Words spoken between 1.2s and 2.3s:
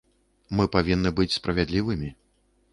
быць справядлівымі.